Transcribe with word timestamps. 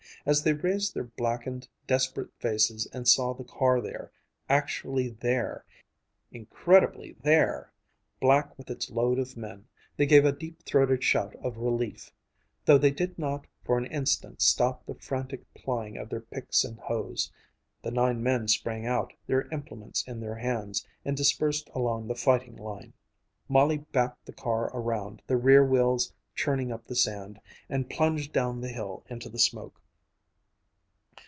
As 0.23 0.43
they 0.43 0.53
raised 0.53 0.93
their 0.93 1.05
blackened, 1.05 1.67
desperate 1.87 2.29
faces 2.37 2.87
and 2.93 3.07
saw 3.07 3.33
the 3.33 3.43
car 3.43 3.81
there, 3.81 4.11
actually 4.49 5.09
there, 5.09 5.65
incredibly 6.31 7.13
there, 7.23 7.73
black 8.19 8.55
with 8.55 8.69
its 8.69 8.91
load 8.91 9.17
of 9.17 9.35
men, 9.35 9.65
they 9.97 10.05
gave 10.05 10.23
a 10.23 10.31
deep 10.31 10.61
throated 10.63 11.03
shout 11.03 11.35
of 11.37 11.57
relief, 11.57 12.13
though 12.65 12.77
they 12.77 12.91
did 12.91 13.17
not 13.17 13.47
for 13.63 13.79
an 13.79 13.87
instant 13.87 14.43
stop 14.43 14.85
the 14.85 14.93
frantic 14.93 15.51
plying 15.55 15.97
of 15.97 16.09
their 16.09 16.21
picks 16.21 16.63
and 16.63 16.77
hoes. 16.81 17.31
The 17.81 17.89
nine 17.89 18.21
men 18.21 18.47
sprang 18.47 18.85
out, 18.85 19.13
their 19.25 19.47
implements 19.51 20.07
in 20.07 20.19
their 20.19 20.35
hands, 20.35 20.85
and 21.03 21.17
dispersed 21.17 21.67
along 21.73 22.05
the 22.07 22.13
fighting 22.15 22.57
line. 22.57 22.93
Molly 23.49 23.79
backed 23.91 24.27
the 24.27 24.33
car 24.33 24.65
around, 24.71 25.23
the 25.25 25.37
rear 25.37 25.65
wheels 25.65 26.13
churning 26.35 26.71
up 26.71 26.85
the 26.85 26.95
sand, 26.95 27.41
and 27.67 27.89
plunged 27.89 28.31
down 28.31 28.61
the 28.61 28.69
hill 28.69 29.03
into 29.09 29.27
the 29.27 29.39
smoke. 29.39 29.79